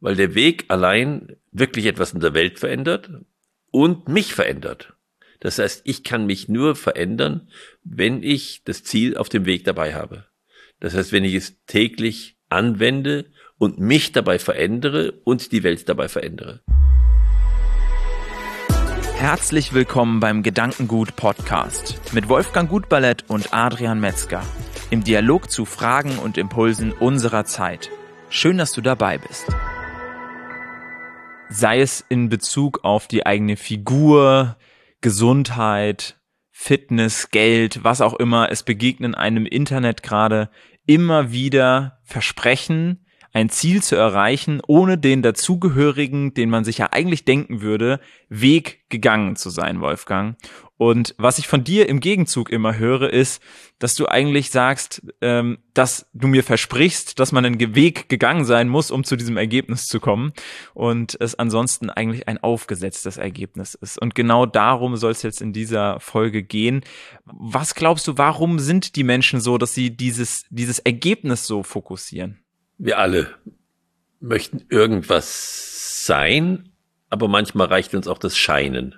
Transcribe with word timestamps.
weil 0.00 0.16
der 0.16 0.34
Weg 0.34 0.64
allein 0.68 1.36
wirklich 1.52 1.86
etwas 1.86 2.12
in 2.12 2.20
der 2.20 2.34
Welt 2.34 2.58
verändert 2.58 3.10
und 3.70 4.08
mich 4.08 4.34
verändert. 4.34 4.94
Das 5.40 5.58
heißt, 5.58 5.82
ich 5.84 6.04
kann 6.04 6.26
mich 6.26 6.48
nur 6.48 6.74
verändern, 6.74 7.48
wenn 7.84 8.22
ich 8.22 8.62
das 8.64 8.82
Ziel 8.82 9.16
auf 9.16 9.28
dem 9.28 9.46
Weg 9.46 9.64
dabei 9.64 9.94
habe. 9.94 10.26
Das 10.80 10.94
heißt, 10.94 11.12
wenn 11.12 11.24
ich 11.24 11.34
es 11.34 11.64
täglich 11.66 12.36
anwende 12.48 13.26
und 13.58 13.78
mich 13.78 14.12
dabei 14.12 14.38
verändere 14.38 15.12
und 15.24 15.52
die 15.52 15.62
Welt 15.62 15.88
dabei 15.88 16.08
verändere. 16.08 16.60
Herzlich 19.16 19.74
willkommen 19.74 20.20
beim 20.20 20.42
Gedankengut 20.42 21.14
Podcast 21.14 22.00
mit 22.14 22.30
Wolfgang 22.30 22.70
Gutballett 22.70 23.24
und 23.28 23.52
Adrian 23.52 24.00
Metzger 24.00 24.42
im 24.90 25.04
Dialog 25.04 25.50
zu 25.50 25.66
Fragen 25.66 26.18
und 26.18 26.38
Impulsen 26.38 26.92
unserer 26.92 27.44
Zeit. 27.44 27.90
Schön, 28.30 28.56
dass 28.56 28.72
du 28.72 28.80
dabei 28.80 29.18
bist 29.18 29.46
sei 31.50 31.80
es 31.80 32.04
in 32.08 32.28
Bezug 32.28 32.84
auf 32.84 33.08
die 33.08 33.26
eigene 33.26 33.56
Figur, 33.56 34.56
Gesundheit, 35.00 36.18
Fitness, 36.50 37.30
Geld, 37.30 37.82
was 37.82 38.00
auch 38.00 38.14
immer. 38.14 38.50
Es 38.50 38.62
begegnen 38.62 39.14
einem 39.14 39.46
Internet 39.46 40.02
gerade 40.02 40.50
immer 40.86 41.32
wieder 41.32 41.98
Versprechen, 42.04 43.04
ein 43.32 43.48
Ziel 43.48 43.82
zu 43.82 43.96
erreichen, 43.96 44.60
ohne 44.66 44.98
den 44.98 45.22
dazugehörigen, 45.22 46.34
den 46.34 46.50
man 46.50 46.64
sich 46.64 46.78
ja 46.78 46.88
eigentlich 46.92 47.24
denken 47.24 47.60
würde, 47.60 48.00
Weg 48.28 48.88
gegangen 48.88 49.36
zu 49.36 49.50
sein, 49.50 49.80
Wolfgang. 49.80 50.36
Und 50.80 51.14
was 51.18 51.38
ich 51.38 51.46
von 51.46 51.62
dir 51.62 51.90
im 51.90 52.00
Gegenzug 52.00 52.48
immer 52.48 52.78
höre, 52.78 53.12
ist, 53.12 53.42
dass 53.78 53.96
du 53.96 54.08
eigentlich 54.08 54.50
sagst, 54.50 55.02
ähm, 55.20 55.58
dass 55.74 56.06
du 56.14 56.26
mir 56.26 56.42
versprichst, 56.42 57.18
dass 57.18 57.32
man 57.32 57.44
einen 57.44 57.74
Weg 57.74 58.08
gegangen 58.08 58.46
sein 58.46 58.66
muss, 58.66 58.90
um 58.90 59.04
zu 59.04 59.16
diesem 59.16 59.36
Ergebnis 59.36 59.88
zu 59.88 60.00
kommen. 60.00 60.32
Und 60.72 61.18
es 61.20 61.34
ansonsten 61.34 61.90
eigentlich 61.90 62.28
ein 62.28 62.38
aufgesetztes 62.38 63.18
Ergebnis 63.18 63.74
ist. 63.74 64.00
Und 64.00 64.14
genau 64.14 64.46
darum 64.46 64.96
soll 64.96 65.10
es 65.10 65.20
jetzt 65.22 65.42
in 65.42 65.52
dieser 65.52 66.00
Folge 66.00 66.42
gehen. 66.42 66.80
Was 67.26 67.74
glaubst 67.74 68.08
du, 68.08 68.16
warum 68.16 68.58
sind 68.58 68.96
die 68.96 69.04
Menschen 69.04 69.42
so, 69.42 69.58
dass 69.58 69.74
sie 69.74 69.94
dieses, 69.94 70.46
dieses 70.48 70.78
Ergebnis 70.78 71.46
so 71.46 71.62
fokussieren? 71.62 72.38
Wir 72.78 72.98
alle 72.98 73.34
möchten 74.18 74.64
irgendwas 74.70 76.06
sein, 76.06 76.70
aber 77.10 77.28
manchmal 77.28 77.66
reicht 77.66 77.94
uns 77.94 78.08
auch 78.08 78.16
das 78.16 78.38
Scheinen. 78.38 78.94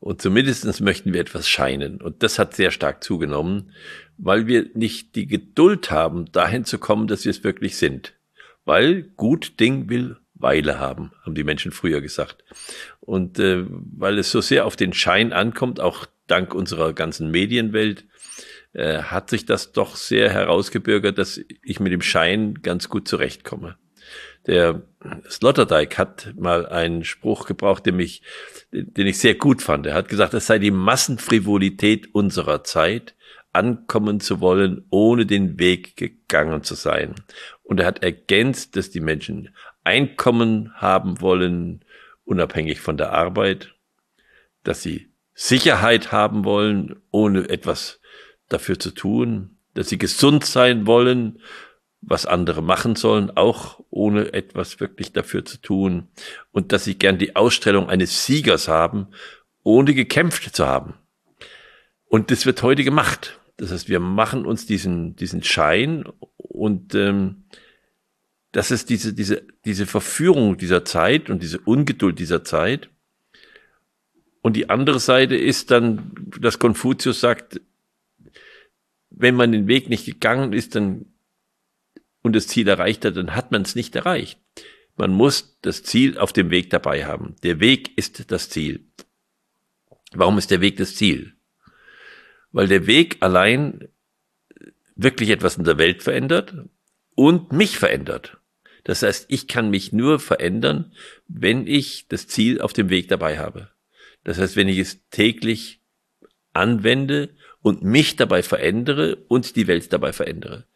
Und 0.00 0.22
zumindestens 0.22 0.80
möchten 0.80 1.12
wir 1.12 1.20
etwas 1.20 1.48
scheinen. 1.48 2.00
Und 2.00 2.22
das 2.22 2.38
hat 2.38 2.56
sehr 2.56 2.70
stark 2.70 3.04
zugenommen, 3.04 3.72
weil 4.16 4.46
wir 4.46 4.70
nicht 4.74 5.14
die 5.14 5.26
Geduld 5.26 5.90
haben, 5.90 6.32
dahin 6.32 6.64
zu 6.64 6.78
kommen, 6.78 7.06
dass 7.06 7.24
wir 7.24 7.30
es 7.30 7.44
wirklich 7.44 7.76
sind. 7.76 8.14
Weil 8.64 9.02
gut 9.02 9.60
Ding 9.60 9.88
will 9.90 10.16
Weile 10.34 10.78
haben, 10.78 11.12
haben 11.22 11.34
die 11.34 11.44
Menschen 11.44 11.70
früher 11.70 12.00
gesagt. 12.00 12.44
Und 13.00 13.38
äh, 13.38 13.64
weil 13.68 14.18
es 14.18 14.30
so 14.30 14.40
sehr 14.40 14.64
auf 14.64 14.74
den 14.74 14.94
Schein 14.94 15.34
ankommt, 15.34 15.80
auch 15.80 16.06
dank 16.26 16.54
unserer 16.54 16.94
ganzen 16.94 17.30
Medienwelt, 17.30 18.06
äh, 18.72 19.02
hat 19.02 19.28
sich 19.28 19.44
das 19.44 19.72
doch 19.72 19.96
sehr 19.96 20.30
herausgebürgert, 20.30 21.18
dass 21.18 21.40
ich 21.62 21.80
mit 21.80 21.92
dem 21.92 22.02
Schein 22.02 22.54
ganz 22.62 22.88
gut 22.88 23.06
zurechtkomme. 23.06 23.76
Der 24.46 24.82
Sloterdijk 25.28 25.98
hat 25.98 26.34
mal 26.36 26.66
einen 26.66 27.04
Spruch 27.04 27.46
gebraucht, 27.46 27.86
den, 27.86 27.96
mich, 27.96 28.22
den 28.72 29.06
ich 29.06 29.18
sehr 29.18 29.34
gut 29.34 29.62
fand. 29.62 29.86
Er 29.86 29.94
hat 29.94 30.08
gesagt, 30.08 30.34
es 30.34 30.46
sei 30.46 30.58
die 30.58 30.70
Massenfrivolität 30.70 32.14
unserer 32.14 32.64
Zeit, 32.64 33.14
ankommen 33.52 34.20
zu 34.20 34.40
wollen, 34.40 34.86
ohne 34.90 35.26
den 35.26 35.58
Weg 35.58 35.96
gegangen 35.96 36.62
zu 36.62 36.74
sein. 36.74 37.14
Und 37.62 37.80
er 37.80 37.86
hat 37.86 38.02
ergänzt, 38.02 38.76
dass 38.76 38.90
die 38.90 39.00
Menschen 39.00 39.54
Einkommen 39.82 40.72
haben 40.74 41.20
wollen, 41.20 41.84
unabhängig 42.24 42.80
von 42.80 42.96
der 42.96 43.12
Arbeit, 43.12 43.74
dass 44.62 44.82
sie 44.82 45.12
Sicherheit 45.34 46.12
haben 46.12 46.44
wollen, 46.44 47.02
ohne 47.10 47.48
etwas 47.48 48.00
dafür 48.48 48.78
zu 48.78 48.90
tun, 48.90 49.56
dass 49.74 49.88
sie 49.88 49.98
gesund 49.98 50.44
sein 50.44 50.86
wollen, 50.86 51.40
was 52.02 52.26
andere 52.26 52.62
machen 52.62 52.96
sollen, 52.96 53.30
auch 53.30 53.80
ohne 53.90 54.32
etwas 54.32 54.80
wirklich 54.80 55.12
dafür 55.12 55.44
zu 55.44 55.58
tun, 55.58 56.08
und 56.52 56.72
dass 56.72 56.84
sie 56.84 56.98
gern 56.98 57.18
die 57.18 57.36
Ausstellung 57.36 57.88
eines 57.88 58.24
Siegers 58.24 58.68
haben, 58.68 59.08
ohne 59.62 59.94
gekämpft 59.94 60.54
zu 60.54 60.66
haben. 60.66 60.94
Und 62.06 62.30
das 62.30 62.46
wird 62.46 62.62
heute 62.62 62.82
gemacht. 62.84 63.38
Das 63.56 63.70
heißt, 63.70 63.88
wir 63.88 64.00
machen 64.00 64.46
uns 64.46 64.66
diesen, 64.66 65.14
diesen 65.16 65.42
Schein 65.42 66.04
und 66.36 66.94
ähm, 66.94 67.44
das 68.52 68.70
ist 68.70 68.88
diese, 68.90 69.12
diese, 69.12 69.42
diese 69.64 69.86
Verführung 69.86 70.56
dieser 70.56 70.84
Zeit 70.84 71.30
und 71.30 71.42
diese 71.42 71.60
Ungeduld 71.60 72.18
dieser 72.18 72.42
Zeit. 72.42 72.88
Und 74.42 74.56
die 74.56 74.70
andere 74.70 74.98
Seite 74.98 75.36
ist 75.36 75.70
dann, 75.70 76.12
dass 76.40 76.58
Konfuzius 76.58 77.20
sagt, 77.20 77.60
wenn 79.10 79.34
man 79.34 79.52
den 79.52 79.68
Weg 79.68 79.88
nicht 79.88 80.06
gegangen 80.06 80.52
ist, 80.52 80.74
dann 80.74 81.09
und 82.22 82.34
das 82.36 82.46
Ziel 82.46 82.68
erreicht 82.68 83.04
hat, 83.04 83.16
dann 83.16 83.34
hat 83.34 83.52
man 83.52 83.62
es 83.62 83.74
nicht 83.74 83.96
erreicht. 83.96 84.38
Man 84.96 85.12
muss 85.12 85.58
das 85.62 85.82
Ziel 85.82 86.18
auf 86.18 86.32
dem 86.32 86.50
Weg 86.50 86.70
dabei 86.70 87.06
haben. 87.06 87.36
Der 87.42 87.60
Weg 87.60 87.96
ist 87.96 88.30
das 88.30 88.50
Ziel. 88.50 88.86
Warum 90.12 90.38
ist 90.38 90.50
der 90.50 90.60
Weg 90.60 90.76
das 90.76 90.94
Ziel? 90.94 91.34
Weil 92.52 92.68
der 92.68 92.86
Weg 92.86 93.18
allein 93.20 93.88
wirklich 94.96 95.30
etwas 95.30 95.56
in 95.56 95.64
der 95.64 95.78
Welt 95.78 96.02
verändert 96.02 96.54
und 97.14 97.52
mich 97.52 97.78
verändert. 97.78 98.38
Das 98.84 99.02
heißt, 99.02 99.26
ich 99.28 99.46
kann 99.46 99.70
mich 99.70 99.92
nur 99.92 100.18
verändern, 100.18 100.92
wenn 101.28 101.66
ich 101.66 102.08
das 102.08 102.26
Ziel 102.26 102.60
auf 102.60 102.72
dem 102.72 102.90
Weg 102.90 103.08
dabei 103.08 103.38
habe. 103.38 103.70
Das 104.24 104.38
heißt, 104.38 104.56
wenn 104.56 104.68
ich 104.68 104.78
es 104.78 105.08
täglich 105.10 105.80
anwende 106.52 107.30
und 107.62 107.82
mich 107.82 108.16
dabei 108.16 108.42
verändere 108.42 109.16
und 109.28 109.56
die 109.56 109.66
Welt 109.66 109.92
dabei 109.92 110.12
verändere. 110.12 110.66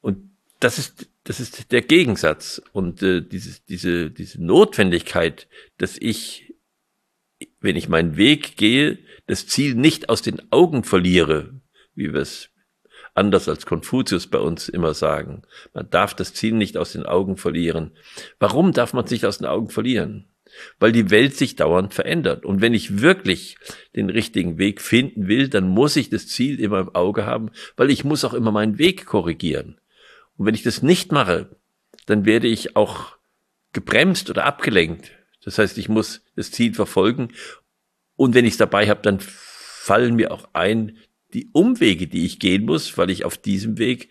Und 0.00 0.33
das 0.60 0.78
ist, 0.78 1.08
das 1.24 1.40
ist 1.40 1.72
der 1.72 1.82
Gegensatz 1.82 2.62
und 2.72 3.02
äh, 3.02 3.20
dieses, 3.20 3.64
diese, 3.64 4.10
diese 4.10 4.42
Notwendigkeit, 4.42 5.48
dass 5.78 5.96
ich, 5.98 6.54
wenn 7.60 7.76
ich 7.76 7.88
meinen 7.88 8.16
Weg 8.16 8.56
gehe, 8.56 8.98
das 9.26 9.46
Ziel 9.46 9.74
nicht 9.74 10.08
aus 10.08 10.22
den 10.22 10.40
Augen 10.52 10.84
verliere, 10.84 11.60
wie 11.94 12.12
wir 12.12 12.20
es 12.20 12.50
anders 13.14 13.48
als 13.48 13.64
Konfuzius 13.64 14.26
bei 14.26 14.38
uns 14.38 14.68
immer 14.68 14.92
sagen. 14.92 15.42
Man 15.72 15.88
darf 15.88 16.14
das 16.14 16.34
Ziel 16.34 16.54
nicht 16.54 16.76
aus 16.76 16.92
den 16.92 17.06
Augen 17.06 17.36
verlieren. 17.36 17.92
Warum 18.38 18.72
darf 18.72 18.92
man 18.92 19.04
es 19.04 19.10
nicht 19.10 19.24
aus 19.24 19.38
den 19.38 19.46
Augen 19.46 19.70
verlieren? 19.70 20.28
Weil 20.78 20.92
die 20.92 21.10
Welt 21.10 21.34
sich 21.34 21.56
dauernd 21.56 21.94
verändert. 21.94 22.44
Und 22.44 22.60
wenn 22.60 22.74
ich 22.74 23.00
wirklich 23.00 23.56
den 23.96 24.10
richtigen 24.10 24.58
Weg 24.58 24.80
finden 24.80 25.26
will, 25.26 25.48
dann 25.48 25.68
muss 25.68 25.96
ich 25.96 26.10
das 26.10 26.28
Ziel 26.28 26.60
immer 26.60 26.80
im 26.80 26.94
Auge 26.94 27.24
haben, 27.24 27.50
weil 27.76 27.90
ich 27.90 28.04
muss 28.04 28.24
auch 28.24 28.34
immer 28.34 28.52
meinen 28.52 28.78
Weg 28.78 29.06
korrigieren. 29.06 29.80
Und 30.36 30.46
wenn 30.46 30.54
ich 30.54 30.62
das 30.62 30.82
nicht 30.82 31.12
mache, 31.12 31.56
dann 32.06 32.24
werde 32.24 32.48
ich 32.48 32.76
auch 32.76 33.16
gebremst 33.72 34.30
oder 34.30 34.44
abgelenkt. 34.44 35.12
Das 35.44 35.58
heißt, 35.58 35.78
ich 35.78 35.88
muss 35.88 36.22
das 36.36 36.50
Ziel 36.50 36.74
verfolgen. 36.74 37.32
Und 38.16 38.34
wenn 38.34 38.44
ich 38.44 38.52
es 38.52 38.58
dabei 38.58 38.88
habe, 38.88 39.02
dann 39.02 39.20
fallen 39.20 40.16
mir 40.16 40.32
auch 40.32 40.48
ein 40.52 40.98
die 41.34 41.50
Umwege, 41.52 42.06
die 42.06 42.24
ich 42.24 42.38
gehen 42.38 42.64
muss, 42.64 42.96
weil 42.96 43.10
ich 43.10 43.24
auf 43.24 43.36
diesem 43.36 43.76
Weg 43.76 44.08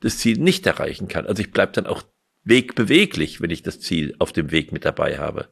das 0.00 0.18
Ziel 0.18 0.38
nicht 0.38 0.66
erreichen 0.66 1.08
kann. 1.08 1.26
Also 1.26 1.42
ich 1.42 1.50
bleibe 1.50 1.72
dann 1.72 1.86
auch 1.86 2.02
wegbeweglich, 2.44 3.40
wenn 3.40 3.50
ich 3.50 3.62
das 3.62 3.80
Ziel 3.80 4.14
auf 4.18 4.32
dem 4.32 4.50
Weg 4.50 4.72
mit 4.72 4.84
dabei 4.84 5.18
habe. 5.18 5.48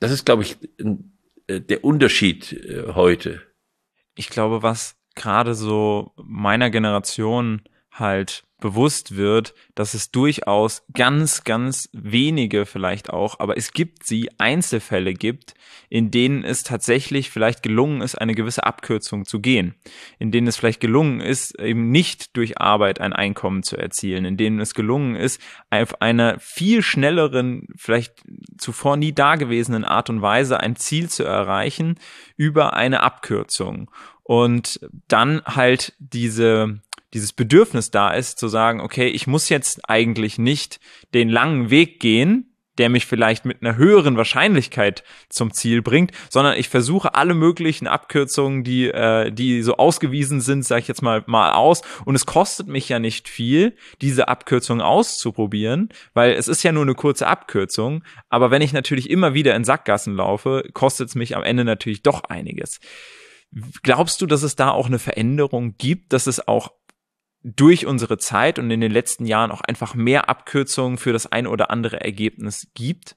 Das 0.00 0.10
ist, 0.10 0.24
glaube 0.24 0.42
ich, 0.42 0.56
äh, 1.46 1.60
der 1.60 1.84
Unterschied 1.84 2.52
äh, 2.52 2.92
heute. 2.94 3.42
Ich 4.14 4.28
glaube, 4.28 4.62
was 4.62 4.96
gerade 5.14 5.54
so 5.54 6.12
meiner 6.16 6.70
Generation 6.70 7.62
halt 7.90 8.44
bewusst 8.60 9.16
wird, 9.16 9.54
dass 9.74 9.94
es 9.94 10.10
durchaus 10.10 10.82
ganz, 10.92 11.44
ganz 11.44 11.88
wenige 11.92 12.66
vielleicht 12.66 13.10
auch, 13.10 13.40
aber 13.40 13.56
es 13.56 13.72
gibt 13.72 14.04
sie, 14.04 14.30
Einzelfälle 14.38 15.14
gibt, 15.14 15.54
in 15.88 16.10
denen 16.10 16.44
es 16.44 16.62
tatsächlich 16.62 17.30
vielleicht 17.30 17.62
gelungen 17.62 18.00
ist, 18.00 18.14
eine 18.14 18.34
gewisse 18.34 18.64
Abkürzung 18.64 19.24
zu 19.24 19.40
gehen, 19.40 19.74
in 20.18 20.30
denen 20.30 20.46
es 20.46 20.56
vielleicht 20.56 20.80
gelungen 20.80 21.20
ist, 21.20 21.58
eben 21.58 21.90
nicht 21.90 22.36
durch 22.36 22.60
Arbeit 22.60 23.00
ein 23.00 23.12
Einkommen 23.12 23.62
zu 23.62 23.76
erzielen, 23.76 24.24
in 24.24 24.36
denen 24.36 24.60
es 24.60 24.74
gelungen 24.74 25.16
ist, 25.16 25.40
auf 25.70 26.00
einer 26.00 26.38
viel 26.38 26.82
schnelleren, 26.82 27.66
vielleicht 27.76 28.22
zuvor 28.58 28.96
nie 28.96 29.12
dagewesenen 29.12 29.84
Art 29.84 30.10
und 30.10 30.22
Weise 30.22 30.60
ein 30.60 30.76
Ziel 30.76 31.08
zu 31.08 31.24
erreichen 31.24 31.98
über 32.36 32.74
eine 32.74 33.02
Abkürzung. 33.02 33.90
Und 34.22 34.78
dann 35.08 35.42
halt 35.44 35.92
diese 35.98 36.80
dieses 37.14 37.32
Bedürfnis 37.32 37.90
da 37.90 38.10
ist, 38.10 38.38
zu 38.38 38.48
sagen, 38.48 38.80
okay, 38.80 39.08
ich 39.08 39.26
muss 39.26 39.48
jetzt 39.48 39.88
eigentlich 39.88 40.38
nicht 40.38 40.80
den 41.14 41.28
langen 41.28 41.70
Weg 41.70 42.00
gehen, 42.00 42.50
der 42.80 42.88
mich 42.88 43.04
vielleicht 43.04 43.44
mit 43.44 43.62
einer 43.62 43.76
höheren 43.76 44.16
Wahrscheinlichkeit 44.16 45.04
zum 45.28 45.52
Ziel 45.52 45.82
bringt, 45.82 46.12
sondern 46.30 46.56
ich 46.56 46.70
versuche 46.70 47.14
alle 47.14 47.34
möglichen 47.34 47.86
Abkürzungen, 47.86 48.64
die, 48.64 48.86
äh, 48.86 49.30
die 49.30 49.62
so 49.62 49.76
ausgewiesen 49.76 50.40
sind, 50.40 50.64
sage 50.64 50.80
ich 50.80 50.88
jetzt 50.88 51.02
mal, 51.02 51.22
mal 51.26 51.52
aus. 51.52 51.82
Und 52.06 52.14
es 52.14 52.24
kostet 52.24 52.68
mich 52.68 52.88
ja 52.88 52.98
nicht 52.98 53.28
viel, 53.28 53.76
diese 54.00 54.28
Abkürzung 54.28 54.80
auszuprobieren, 54.80 55.90
weil 56.14 56.32
es 56.32 56.48
ist 56.48 56.62
ja 56.62 56.72
nur 56.72 56.84
eine 56.84 56.94
kurze 56.94 57.26
Abkürzung. 57.26 58.02
Aber 58.30 58.50
wenn 58.50 58.62
ich 58.62 58.72
natürlich 58.72 59.10
immer 59.10 59.34
wieder 59.34 59.54
in 59.56 59.64
Sackgassen 59.64 60.16
laufe, 60.16 60.64
kostet 60.72 61.08
es 61.08 61.14
mich 61.14 61.36
am 61.36 61.42
Ende 61.42 61.64
natürlich 61.64 62.02
doch 62.02 62.24
einiges. 62.24 62.80
Glaubst 63.82 64.22
du, 64.22 64.26
dass 64.26 64.42
es 64.42 64.54
da 64.54 64.70
auch 64.70 64.86
eine 64.86 65.00
Veränderung 65.00 65.74
gibt, 65.76 66.12
dass 66.12 66.28
es 66.28 66.46
auch 66.46 66.70
durch 67.42 67.86
unsere 67.86 68.18
Zeit 68.18 68.58
und 68.58 68.70
in 68.70 68.80
den 68.80 68.92
letzten 68.92 69.26
Jahren 69.26 69.50
auch 69.50 69.62
einfach 69.62 69.94
mehr 69.94 70.28
Abkürzungen 70.28 70.98
für 70.98 71.12
das 71.12 71.30
ein 71.30 71.46
oder 71.46 71.70
andere 71.70 72.00
Ergebnis 72.00 72.68
gibt? 72.74 73.16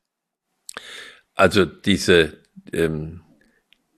Also 1.35 1.65
diese, 1.65 2.41
ähm, 2.71 3.21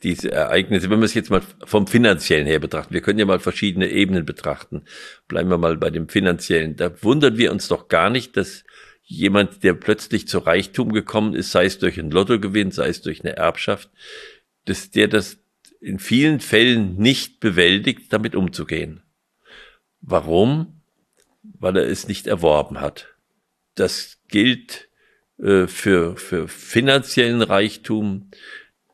diese 0.04 0.32
Ereignisse, 0.32 0.90
wenn 0.90 1.00
wir 1.00 1.06
es 1.06 1.14
jetzt 1.14 1.30
mal 1.30 1.42
vom 1.66 1.88
finanziellen 1.88 2.48
her 2.48 2.60
betrachten, 2.60 2.94
wir 2.94 3.02
können 3.02 3.20
ja 3.20 3.26
mal 3.26 3.40
verschiedene 3.40 3.90
Ebenen 3.90 4.26
betrachten. 4.26 4.84
Bleiben 5.28 5.50
wir 5.50 5.58
mal 5.58 5.78
bei 5.78 5.90
dem 5.90 6.10
finanziellen. 6.10 6.76
Da 6.76 7.04
wundern 7.04 7.38
wir 7.38 7.52
uns 7.52 7.68
doch 7.68 7.88
gar 7.88 8.10
nicht, 8.10 8.36
dass 8.38 8.64
jemand, 9.04 9.64
der 9.64 9.74
plötzlich 9.74 10.28
zu 10.28 10.40
Reichtum 10.40 10.92
gekommen 10.92 11.36
ist, 11.36 11.52
sei 11.52 11.66
es 11.66 11.78
durch 11.78 12.00
ein 12.00 12.10
Lottogewinn, 12.10 12.72
sei 12.72 12.88
es 12.88 13.02
durch 13.02 13.22
eine 13.24 13.36
Erbschaft, 13.36 13.92
dass 14.66 14.90
der 14.90 15.08
das 15.08 15.38
in 15.80 16.00
vielen 16.00 16.40
Fällen 16.40 16.98
nicht 16.98 17.40
bewältigt, 17.40 18.12
damit 18.12 18.36
umzugehen. 18.36 19.05
Warum? 20.08 20.82
Weil 21.42 21.78
er 21.78 21.88
es 21.88 22.08
nicht 22.08 22.28
erworben 22.28 22.80
hat. 22.80 23.16
Das 23.74 24.20
gilt 24.28 24.88
äh, 25.40 25.66
für, 25.68 26.16
für 26.16 26.48
finanziellen 26.48 27.42
Reichtum. 27.42 28.30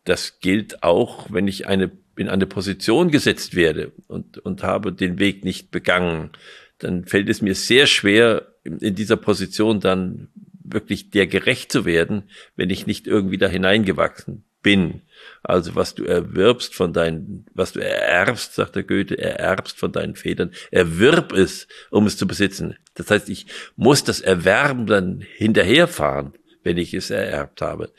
Das 0.06 0.40
gilt 0.40 0.84
auch, 0.84 1.28
wenn 1.30 1.48
ich 1.48 1.68
eine, 1.68 1.92
in 2.16 2.30
eine 2.30 2.48
Position 2.48 3.12
gesetzt 3.12 3.56
werde 3.56 3.92
und, 4.08 4.38
und 4.38 4.64
habe 4.64 4.94
den 4.94 5.20
Weg 5.20 5.44
nicht 5.44 5.70
begangen. 5.70 6.32
Dann 6.78 7.06
fällt 7.06 7.30
es 7.30 7.42
mir 7.42 7.56
sehr 7.56 7.88
schwer, 7.88 8.56
in, 8.64 8.78
in 8.80 8.96
dieser 8.96 9.18
Position 9.18 9.82
dann 9.82 10.30
wirklich 10.64 11.10
der 11.10 11.28
gerecht 11.28 11.74
zu 11.74 11.84
werden, 11.84 12.24
wenn 12.56 12.70
ich 12.70 12.88
nicht 12.88 13.06
irgendwie 13.06 13.38
da 13.38 13.48
hineingewachsen 13.48 14.46
bin. 14.62 15.02
Also 15.44 15.76
was 15.76 15.96
du 15.96 16.04
erwirbst 16.06 16.76
von 16.76 16.94
deinen, 16.94 17.46
was 17.54 17.74
du 17.74 17.80
ererbst, 17.80 18.56
sagt 18.56 18.76
der 18.76 18.84
Goethe, 18.84 19.18
ererbst 19.18 19.78
von 19.78 19.92
deinen 19.92 20.16
Vätern, 20.16 20.52
erwirb 20.70 21.34
es, 21.34 21.68
um 21.90 22.06
es 22.06 22.18
zu 22.18 22.28
besitzen. 22.28 22.76
Das 22.94 23.10
heißt, 23.10 23.30
ich 23.30 23.48
muss 23.76 24.04
das 24.04 24.22
Erwerben 24.22 24.86
dann 24.86 25.22
hinterherfahren, 25.22 26.34
wenn 26.64 26.78
ich 26.78 26.94
es 26.94 27.10
ererbt 27.10 27.62
habe. 27.62 27.92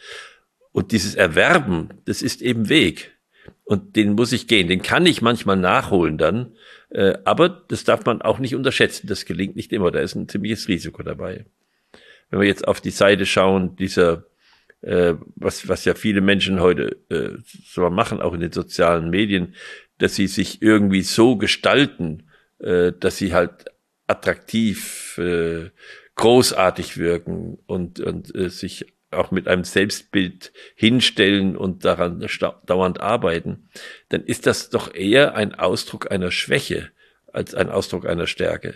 Und 0.73 0.93
dieses 0.93 1.15
Erwerben, 1.15 1.91
das 2.05 2.23
ist 2.23 2.43
eben 2.43 2.69
Weg. 2.69 3.13
Und 3.65 3.97
den 3.97 4.13
muss 4.15 4.33
ich 4.33 4.49
gehen. 4.49 4.69
Den 4.69 4.83
kann 4.83 5.07
ich 5.07 5.23
manchmal 5.23 5.57
nachholen 5.57 6.19
dann. 6.19 6.55
Äh, 6.91 7.19
aber 7.25 7.49
das 7.49 7.85
darf 7.85 8.05
man 8.05 8.23
auch 8.23 8.39
nicht 8.39 8.55
unterschätzen. 8.55 9.07
Das 9.07 9.25
gelingt 9.25 9.57
nicht 9.57 9.73
immer. 9.73 9.91
Da 9.91 10.01
ist 10.01 10.15
ein 10.15 10.29
ziemliches 10.29 10.69
Risiko 10.69 11.03
dabei. 11.03 11.47
Wenn 12.31 12.41
wir 12.41 12.47
jetzt 12.47 12.67
auf 12.67 12.81
die 12.81 12.91
Seite 12.91 13.27
schauen, 13.27 13.77
dieser 13.77 14.25
äh, 14.83 15.15
was, 15.37 15.69
was 15.69 15.85
ja 15.85 15.95
viele 15.95 16.21
Menschen 16.21 16.61
heute 16.61 16.97
äh, 17.09 17.39
so 17.65 17.89
machen, 17.91 18.21
auch 18.21 18.35
in 18.35 18.41
den 18.41 18.53
sozialen 18.53 19.11
Medien, 19.11 19.55
dass 19.99 20.15
sie 20.15 20.27
sich 20.27 20.63
irgendwie 20.63 21.03
so 21.03 21.37
gestalten, 21.37 22.25
äh, 22.59 22.93
dass 22.99 23.17
sie 23.17 23.33
halt 23.35 23.67
attraktiv, 24.07 25.19
äh, 25.19 25.71
großartig 26.17 26.99
wirken 26.99 27.59
und, 27.67 28.01
und 28.01 28.35
äh, 28.35 28.51
sich 28.51 28.87
auch 29.11 29.31
mit 29.31 29.47
einem 29.47 29.65
Selbstbild 29.65 30.53
hinstellen 30.75 31.57
und 31.57 31.85
daran 31.85 32.27
dauernd 32.67 33.01
arbeiten, 33.01 33.69
dann 34.09 34.25
ist 34.25 34.47
das 34.47 34.71
doch 34.71 34.95
eher 34.95 35.35
ein 35.35 35.55
Ausdruck 35.55 36.11
einer 36.11 36.31
Schwäche 36.31 36.91
als 37.33 37.55
ein 37.55 37.69
Ausdruck 37.69 38.07
einer 38.07 38.27
Stärke. 38.27 38.75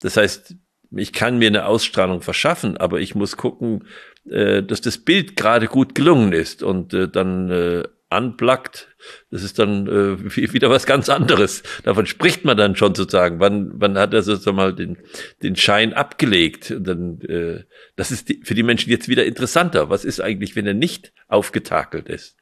Das 0.00 0.16
heißt, 0.16 0.56
ich 0.94 1.12
kann 1.12 1.38
mir 1.38 1.48
eine 1.48 1.66
Ausstrahlung 1.66 2.22
verschaffen, 2.22 2.76
aber 2.76 3.00
ich 3.00 3.14
muss 3.14 3.36
gucken, 3.36 3.86
äh, 4.28 4.62
dass 4.62 4.80
das 4.80 4.98
Bild 4.98 5.36
gerade 5.36 5.66
gut 5.66 5.94
gelungen 5.94 6.32
ist 6.32 6.62
und 6.62 6.94
äh, 6.94 7.08
dann 7.08 7.50
äh, 7.50 7.82
unplugged, 8.12 8.88
das 9.30 9.42
ist 9.42 9.58
dann 9.58 9.86
äh, 9.86 10.36
wieder 10.52 10.70
was 10.70 10.86
ganz 10.86 11.08
anderes. 11.08 11.62
Davon 11.82 12.06
spricht 12.06 12.44
man 12.44 12.56
dann 12.56 12.76
schon 12.76 12.94
sozusagen. 12.94 13.40
Wann, 13.40 13.72
wann 13.74 13.98
hat 13.98 14.14
er 14.14 14.22
sozusagen 14.22 14.56
mal 14.56 14.74
den, 14.74 14.98
den 15.42 15.56
Schein 15.56 15.92
abgelegt? 15.92 16.70
Und 16.70 16.84
dann, 16.84 17.20
äh, 17.22 17.64
das 17.96 18.10
ist 18.10 18.28
die, 18.28 18.40
für 18.44 18.54
die 18.54 18.62
Menschen 18.62 18.90
jetzt 18.90 19.08
wieder 19.08 19.24
interessanter. 19.24 19.90
Was 19.90 20.04
ist 20.04 20.20
eigentlich, 20.20 20.56
wenn 20.56 20.66
er 20.66 20.74
nicht 20.74 21.12
aufgetakelt 21.28 22.08
ist? 22.08 22.36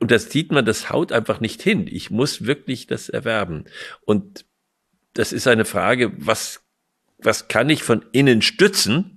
Und 0.00 0.10
das 0.10 0.30
sieht 0.30 0.52
man, 0.52 0.64
das 0.64 0.90
haut 0.90 1.12
einfach 1.12 1.40
nicht 1.40 1.62
hin. 1.62 1.86
Ich 1.90 2.10
muss 2.10 2.44
wirklich 2.44 2.86
das 2.86 3.08
erwerben. 3.08 3.64
Und 4.04 4.44
das 5.14 5.32
ist 5.32 5.46
eine 5.46 5.64
Frage, 5.64 6.12
was, 6.16 6.62
was 7.18 7.48
kann 7.48 7.70
ich 7.70 7.82
von 7.82 8.04
innen 8.12 8.42
stützen? 8.42 9.13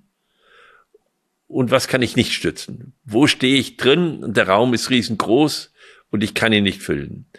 Und 1.48 1.72
was 1.72 1.88
kann 1.88 2.02
ich 2.02 2.16
nicht 2.16 2.34
stützen? 2.34 2.94
Wo 3.04 3.28
stehe 3.28 3.58
ich 3.58 3.78
drin 3.78 4.24
und 4.24 4.38
der 4.38 4.48
Raum 4.48 4.74
ist 4.74 4.90
riesengroß 4.90 5.74
und 6.10 6.24
ich 6.24 6.34
kann 6.34 6.54
ihn 6.54 6.64
nicht 6.64 6.82
füllen? 6.82 7.32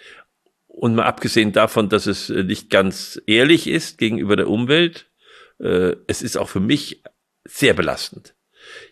Und 0.66 0.94
mal 0.94 1.04
abgesehen 1.04 1.52
davon, 1.52 1.88
dass 1.88 2.06
es 2.06 2.30
äh, 2.30 2.44
nicht 2.44 2.70
ganz 2.70 3.20
ehrlich 3.26 3.66
ist 3.66 3.98
gegenüber 3.98 4.36
der 4.36 4.48
Umwelt, 4.48 5.10
äh, 5.58 5.96
es 6.06 6.22
ist 6.22 6.36
auch 6.36 6.48
für 6.48 6.60
mich 6.60 7.02
sehr 7.44 7.74
belastend. 7.74 8.34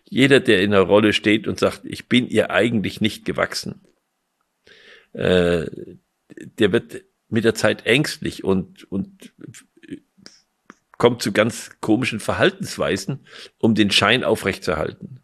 Jeder, 0.03 0.39
der 0.39 0.61
in 0.61 0.73
einer 0.73 0.83
Rolle 0.83 1.13
steht 1.13 1.47
und 1.47 1.59
sagt, 1.59 1.81
ich 1.83 2.07
bin 2.07 2.27
ihr 2.27 2.51
eigentlich 2.51 3.01
nicht 3.01 3.25
gewachsen, 3.25 3.81
äh, 5.13 5.65
der 6.59 6.71
wird 6.71 7.03
mit 7.29 7.43
der 7.43 7.55
Zeit 7.55 7.85
ängstlich 7.85 8.43
und, 8.43 8.89
und 8.91 9.33
kommt 10.97 11.21
zu 11.21 11.31
ganz 11.31 11.71
komischen 11.79 12.19
Verhaltensweisen, 12.19 13.25
um 13.59 13.75
den 13.75 13.91
Schein 13.91 14.23
aufrechtzuerhalten. 14.23 15.21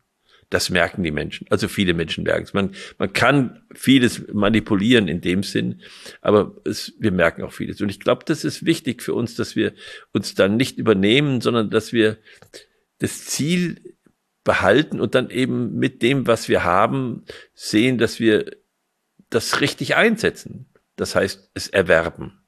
Das 0.49 0.69
merken 0.69 1.01
die 1.01 1.11
Menschen. 1.11 1.47
Also 1.49 1.67
viele 1.67 1.95
Menschen 1.95 2.23
merken 2.23 2.43
es. 2.43 2.53
Man, 2.53 2.75
man 2.99 3.11
kann 3.11 3.63
vieles 3.73 4.27
manipulieren 4.31 5.07
in 5.07 5.19
dem 5.19 5.41
Sinn, 5.41 5.81
aber 6.21 6.55
es, 6.63 6.93
wir 6.99 7.11
merken 7.11 7.41
auch 7.41 7.53
vieles. 7.53 7.81
Und 7.81 7.89
ich 7.89 7.99
glaube, 7.99 8.23
das 8.25 8.43
ist 8.43 8.63
wichtig 8.63 9.01
für 9.01 9.15
uns, 9.15 9.35
dass 9.35 9.55
wir 9.55 9.73
uns 10.11 10.35
dann 10.35 10.55
nicht 10.55 10.77
übernehmen, 10.77 11.41
sondern 11.41 11.71
dass 11.71 11.91
wir 11.91 12.19
das 12.99 13.25
Ziel 13.25 13.95
behalten 14.43 14.99
und 14.99 15.15
dann 15.15 15.31
eben 15.31 15.75
mit 15.79 16.03
dem, 16.03 16.27
was 16.27 16.47
wir 16.49 16.63
haben, 16.63 17.23
sehen, 17.55 17.97
dass 17.97 18.19
wir 18.19 18.51
das 19.31 19.59
richtig 19.59 19.95
einsetzen. 19.95 20.67
Das 20.95 21.15
heißt, 21.15 21.49
es 21.55 21.67
erwerben. 21.67 22.42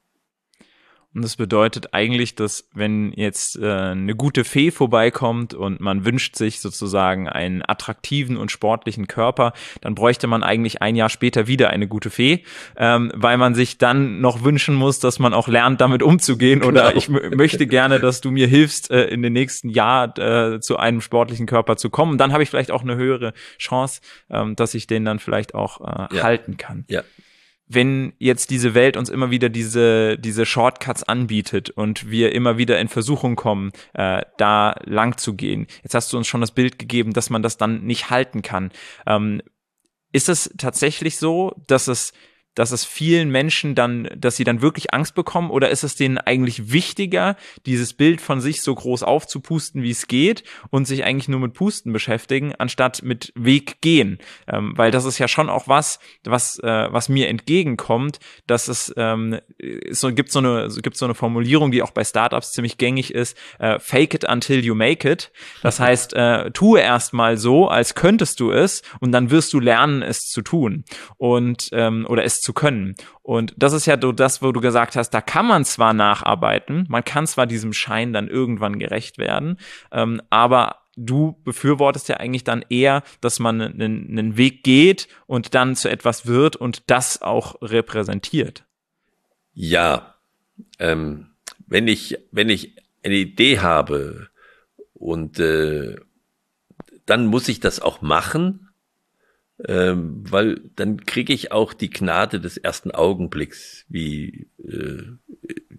Und 1.16 1.22
das 1.22 1.36
bedeutet 1.36 1.94
eigentlich, 1.94 2.34
dass 2.34 2.68
wenn 2.74 3.10
jetzt 3.12 3.58
äh, 3.58 3.66
eine 3.66 4.14
gute 4.14 4.44
Fee 4.44 4.70
vorbeikommt 4.70 5.54
und 5.54 5.80
man 5.80 6.04
wünscht 6.04 6.36
sich 6.36 6.60
sozusagen 6.60 7.26
einen 7.26 7.62
attraktiven 7.66 8.36
und 8.36 8.52
sportlichen 8.52 9.06
Körper, 9.08 9.54
dann 9.80 9.94
bräuchte 9.94 10.26
man 10.26 10.42
eigentlich 10.42 10.82
ein 10.82 10.94
Jahr 10.94 11.08
später 11.08 11.46
wieder 11.46 11.70
eine 11.70 11.88
gute 11.88 12.10
Fee, 12.10 12.44
ähm, 12.76 13.10
weil 13.14 13.38
man 13.38 13.54
sich 13.54 13.78
dann 13.78 14.20
noch 14.20 14.44
wünschen 14.44 14.74
muss, 14.74 14.98
dass 14.98 15.18
man 15.18 15.32
auch 15.32 15.48
lernt, 15.48 15.80
damit 15.80 16.02
umzugehen. 16.02 16.60
Genau. 16.60 16.68
Oder 16.68 16.96
ich 16.96 17.08
möchte 17.08 17.66
gerne, 17.66 17.98
dass 17.98 18.20
du 18.20 18.30
mir 18.30 18.46
hilfst, 18.46 18.90
äh, 18.90 19.06
in 19.06 19.22
den 19.22 19.32
nächsten 19.32 19.70
Jahr 19.70 20.18
äh, 20.18 20.60
zu 20.60 20.76
einem 20.76 21.00
sportlichen 21.00 21.46
Körper 21.46 21.78
zu 21.78 21.88
kommen. 21.88 22.18
Dann 22.18 22.34
habe 22.34 22.42
ich 22.42 22.50
vielleicht 22.50 22.70
auch 22.70 22.82
eine 22.82 22.96
höhere 22.96 23.32
Chance, 23.56 24.02
ähm, 24.28 24.54
dass 24.54 24.74
ich 24.74 24.86
den 24.86 25.06
dann 25.06 25.18
vielleicht 25.18 25.54
auch 25.54 25.80
äh, 25.80 26.14
ja. 26.14 26.22
halten 26.22 26.58
kann. 26.58 26.84
Ja 26.88 27.04
wenn 27.68 28.12
jetzt 28.18 28.50
diese 28.50 28.74
Welt 28.74 28.96
uns 28.96 29.08
immer 29.08 29.30
wieder 29.30 29.48
diese, 29.48 30.18
diese 30.18 30.46
Shortcuts 30.46 31.02
anbietet 31.02 31.70
und 31.70 32.10
wir 32.10 32.32
immer 32.32 32.58
wieder 32.58 32.78
in 32.78 32.88
Versuchung 32.88 33.36
kommen, 33.36 33.72
äh, 33.94 34.22
da 34.38 34.76
lang 34.84 35.18
zu 35.18 35.34
gehen. 35.34 35.66
Jetzt 35.82 35.94
hast 35.94 36.12
du 36.12 36.16
uns 36.16 36.28
schon 36.28 36.40
das 36.40 36.52
Bild 36.52 36.78
gegeben, 36.78 37.12
dass 37.12 37.30
man 37.30 37.42
das 37.42 37.56
dann 37.56 37.84
nicht 37.84 38.10
halten 38.10 38.42
kann. 38.42 38.70
Ähm, 39.06 39.42
ist 40.12 40.28
es 40.28 40.54
tatsächlich 40.56 41.18
so, 41.18 41.54
dass 41.66 41.88
es 41.88 42.12
dass 42.56 42.72
es 42.72 42.84
vielen 42.84 43.30
Menschen 43.30 43.76
dann, 43.76 44.08
dass 44.16 44.36
sie 44.36 44.44
dann 44.44 44.62
wirklich 44.62 44.92
Angst 44.92 45.14
bekommen 45.14 45.50
oder 45.50 45.70
ist 45.70 45.84
es 45.84 45.94
denen 45.94 46.18
eigentlich 46.18 46.72
wichtiger, 46.72 47.36
dieses 47.66 47.92
Bild 47.92 48.20
von 48.20 48.40
sich 48.40 48.62
so 48.62 48.74
groß 48.74 49.04
aufzupusten, 49.04 49.82
wie 49.82 49.90
es 49.90 50.08
geht 50.08 50.42
und 50.70 50.86
sich 50.86 51.04
eigentlich 51.04 51.28
nur 51.28 51.38
mit 51.38 51.52
Pusten 51.52 51.92
beschäftigen, 51.92 52.54
anstatt 52.56 53.02
mit 53.04 53.32
Weg 53.36 53.80
gehen? 53.82 54.18
Ähm, 54.48 54.72
weil 54.76 54.90
das 54.90 55.04
ist 55.04 55.18
ja 55.18 55.28
schon 55.28 55.48
auch 55.48 55.68
was, 55.68 56.00
was, 56.24 56.58
äh, 56.58 56.88
was 56.90 57.08
mir 57.08 57.28
entgegenkommt, 57.28 58.18
dass 58.46 58.68
es 58.68 58.92
ähm, 58.96 59.38
so, 59.90 60.12
gibt, 60.12 60.32
so 60.32 60.40
eine, 60.40 60.70
so, 60.70 60.80
gibt 60.80 60.96
so 60.96 61.04
eine 61.04 61.14
Formulierung, 61.14 61.70
die 61.70 61.82
auch 61.82 61.90
bei 61.90 62.04
Startups 62.04 62.52
ziemlich 62.52 62.78
gängig 62.78 63.14
ist, 63.14 63.36
äh, 63.58 63.78
fake 63.78 64.14
it 64.14 64.28
until 64.28 64.64
you 64.64 64.74
make 64.74 65.08
it. 65.08 65.30
Das 65.62 65.78
heißt, 65.78 66.14
äh, 66.14 66.50
tue 66.52 66.80
erst 66.80 67.12
mal 67.12 67.36
so, 67.36 67.68
als 67.68 67.94
könntest 67.94 68.40
du 68.40 68.50
es 68.50 68.80
und 69.00 69.12
dann 69.12 69.30
wirst 69.30 69.52
du 69.52 69.60
lernen, 69.60 70.00
es 70.00 70.30
zu 70.30 70.40
tun. 70.40 70.84
Und 71.18 71.68
ähm, 71.72 72.06
oder 72.08 72.24
es 72.24 72.45
zu 72.46 72.52
können. 72.52 72.94
Und 73.22 73.54
das 73.56 73.72
ist 73.72 73.86
ja 73.86 73.96
das, 73.96 74.40
wo 74.40 74.52
du 74.52 74.60
gesagt 74.60 74.94
hast, 74.94 75.10
da 75.10 75.20
kann 75.20 75.46
man 75.46 75.64
zwar 75.64 75.92
nacharbeiten, 75.92 76.86
man 76.88 77.04
kann 77.04 77.26
zwar 77.26 77.46
diesem 77.46 77.72
Schein 77.72 78.12
dann 78.12 78.28
irgendwann 78.28 78.78
gerecht 78.78 79.18
werden, 79.18 79.58
ähm, 79.90 80.22
aber 80.30 80.76
du 80.96 81.40
befürwortest 81.42 82.08
ja 82.08 82.18
eigentlich 82.18 82.44
dann 82.44 82.64
eher, 82.68 83.02
dass 83.20 83.40
man 83.40 83.60
einen, 83.60 84.08
einen 84.08 84.36
Weg 84.36 84.62
geht 84.62 85.08
und 85.26 85.54
dann 85.56 85.74
zu 85.74 85.90
etwas 85.90 86.26
wird 86.26 86.54
und 86.54 86.88
das 86.88 87.20
auch 87.20 87.60
repräsentiert. 87.60 88.64
Ja, 89.52 90.14
ähm, 90.78 91.32
wenn 91.66 91.88
ich 91.88 92.18
wenn 92.30 92.48
ich 92.48 92.76
eine 93.02 93.16
Idee 93.16 93.58
habe 93.58 94.28
und 94.94 95.40
äh, 95.40 95.96
dann 97.06 97.26
muss 97.26 97.48
ich 97.48 97.58
das 97.58 97.80
auch 97.80 98.02
machen, 98.02 98.65
ähm, 99.64 100.24
weil 100.28 100.60
dann 100.76 101.04
kriege 101.06 101.32
ich 101.32 101.52
auch 101.52 101.72
die 101.72 101.90
Gnade 101.90 102.40
des 102.40 102.56
ersten 102.56 102.90
Augenblicks, 102.90 103.86
wie 103.88 104.48
äh, 104.62 105.02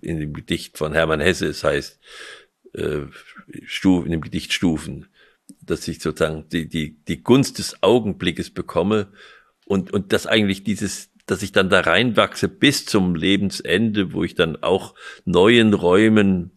in 0.01 0.19
dem 0.19 0.33
Gedicht 0.33 0.77
von 0.77 0.93
Hermann 0.93 1.19
Hesse 1.19 1.47
es 1.47 1.63
heißt, 1.63 1.99
äh, 2.73 3.01
Stufen, 3.65 4.07
in 4.07 4.11
dem 4.13 4.21
Gedicht 4.21 4.53
Stufen, 4.53 5.07
dass 5.61 5.87
ich 5.87 6.01
sozusagen 6.01 6.49
die, 6.49 6.67
die, 6.67 6.97
die 7.07 7.23
Gunst 7.23 7.59
des 7.59 7.83
Augenblickes 7.83 8.49
bekomme 8.49 9.11
und, 9.65 9.93
und 9.93 10.11
dass 10.11 10.25
eigentlich 10.25 10.63
dieses, 10.63 11.11
dass 11.25 11.43
ich 11.43 11.51
dann 11.51 11.69
da 11.69 11.81
reinwachse 11.81 12.47
bis 12.47 12.85
zum 12.85 13.15
Lebensende, 13.15 14.13
wo 14.13 14.23
ich 14.23 14.33
dann 14.33 14.61
auch 14.63 14.95
neuen 15.25 15.73
Räumen 15.73 16.51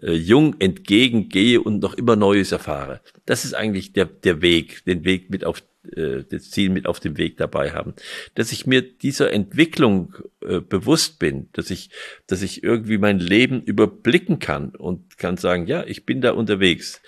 äh, 0.00 0.12
jung 0.12 0.56
entgegengehe 0.58 1.60
und 1.60 1.80
noch 1.80 1.94
immer 1.94 2.16
Neues 2.16 2.52
erfahre. 2.52 3.00
Das 3.26 3.44
ist 3.44 3.54
eigentlich 3.54 3.92
der, 3.92 4.06
der 4.06 4.40
Weg, 4.40 4.84
den 4.84 5.04
Weg 5.04 5.28
mit 5.28 5.44
auf 5.44 5.62
äh, 5.96 6.24
das 6.28 6.50
Ziel 6.50 6.70
mit 6.70 6.86
auf 6.86 7.00
dem 7.00 7.16
Weg 7.16 7.36
dabei 7.36 7.72
haben. 7.72 7.94
Dass 8.34 8.52
ich 8.52 8.66
mir 8.66 8.82
dieser 8.82 9.32
Entwicklung 9.32 10.14
äh, 10.40 10.60
bewusst 10.60 11.18
bin, 11.18 11.48
dass 11.52 11.70
ich, 11.70 11.90
dass 12.26 12.42
ich 12.42 12.62
irgendwie 12.62 12.98
mein 12.98 13.18
Leben 13.18 13.62
überblicken 13.62 14.38
kann 14.38 14.70
und 14.70 15.18
kann 15.18 15.36
sagen, 15.36 15.66
ja, 15.66 15.84
ich 15.84 16.06
bin 16.06 16.20
da 16.20 16.32
unterwegs. 16.32 17.00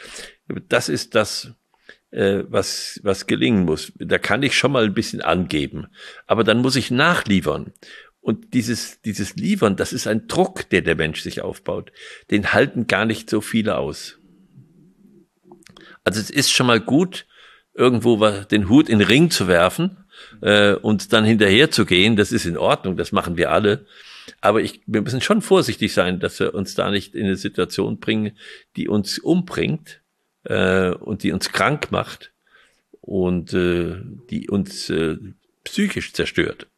Das 0.68 0.88
ist 0.88 1.14
das, 1.14 1.52
äh, 2.10 2.44
was, 2.48 3.00
was 3.02 3.26
gelingen 3.26 3.64
muss. 3.64 3.92
Da 3.98 4.18
kann 4.18 4.42
ich 4.42 4.56
schon 4.56 4.72
mal 4.72 4.84
ein 4.84 4.94
bisschen 4.94 5.20
angeben. 5.20 5.86
Aber 6.26 6.44
dann 6.44 6.60
muss 6.60 6.76
ich 6.76 6.90
nachliefern. 6.90 7.72
Und 8.20 8.54
dieses, 8.54 9.02
dieses 9.02 9.36
Liefern, 9.36 9.76
das 9.76 9.92
ist 9.92 10.06
ein 10.06 10.28
Druck, 10.28 10.68
der 10.70 10.80
der 10.80 10.94
Mensch 10.94 11.20
sich 11.20 11.42
aufbaut. 11.42 11.92
Den 12.30 12.54
halten 12.54 12.86
gar 12.86 13.04
nicht 13.04 13.28
so 13.28 13.42
viele 13.42 13.76
aus. 13.76 14.18
Also 16.04 16.20
es 16.20 16.30
ist 16.30 16.50
schon 16.50 16.66
mal 16.66 16.80
gut, 16.80 17.26
irgendwo 17.74 18.16
den 18.50 18.68
Hut 18.68 18.88
in 18.88 19.00
den 19.00 19.08
Ring 19.08 19.30
zu 19.30 19.48
werfen 19.48 20.04
äh, 20.40 20.74
und 20.74 21.12
dann 21.12 21.24
hinterher 21.24 21.70
zu 21.70 21.84
gehen. 21.86 22.16
Das 22.16 22.32
ist 22.32 22.46
in 22.46 22.56
Ordnung, 22.56 22.96
das 22.96 23.12
machen 23.12 23.36
wir 23.36 23.50
alle. 23.50 23.86
Aber 24.40 24.62
ich, 24.62 24.80
wir 24.86 25.02
müssen 25.02 25.20
schon 25.20 25.42
vorsichtig 25.42 25.92
sein, 25.92 26.20
dass 26.20 26.40
wir 26.40 26.54
uns 26.54 26.74
da 26.74 26.90
nicht 26.90 27.14
in 27.14 27.26
eine 27.26 27.36
Situation 27.36 27.98
bringen, 27.98 28.36
die 28.76 28.88
uns 28.88 29.18
umbringt 29.18 30.00
äh, 30.44 30.90
und 30.90 31.22
die 31.22 31.32
uns 31.32 31.52
krank 31.52 31.90
macht 31.90 32.32
und 33.00 33.52
äh, 33.52 33.96
die 34.30 34.48
uns 34.48 34.88
äh, 34.90 35.16
psychisch 35.64 36.12
zerstört 36.12 36.68